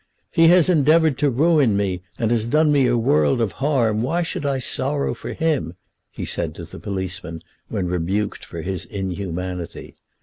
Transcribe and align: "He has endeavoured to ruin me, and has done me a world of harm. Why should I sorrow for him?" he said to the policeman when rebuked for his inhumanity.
"He 0.31 0.47
has 0.47 0.67
endeavoured 0.67 1.19
to 1.19 1.29
ruin 1.29 1.77
me, 1.77 2.01
and 2.17 2.31
has 2.31 2.47
done 2.47 2.71
me 2.71 2.87
a 2.87 2.97
world 2.97 3.39
of 3.39 3.51
harm. 3.51 4.01
Why 4.01 4.23
should 4.23 4.47
I 4.47 4.57
sorrow 4.57 5.13
for 5.13 5.33
him?" 5.33 5.75
he 6.09 6.25
said 6.25 6.55
to 6.55 6.65
the 6.65 6.79
policeman 6.79 7.43
when 7.67 7.85
rebuked 7.85 8.43
for 8.43 8.63
his 8.63 8.83
inhumanity. 8.85 9.97